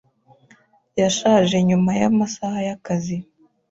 [1.01, 3.17] Yashaje nyuma yamasaha yakazi.